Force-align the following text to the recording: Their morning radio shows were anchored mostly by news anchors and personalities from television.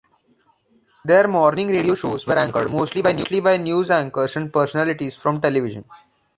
Their 1.05 1.27
morning 1.27 1.67
radio 1.67 1.93
shows 1.93 2.25
were 2.25 2.33
anchored 2.39 2.71
mostly 2.71 3.03
by 3.03 3.11
news 3.13 3.91
anchors 3.91 4.35
and 4.35 4.51
personalities 4.51 5.15
from 5.15 5.39
television. 5.39 5.85